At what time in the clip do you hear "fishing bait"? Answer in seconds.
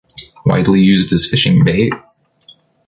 1.27-1.93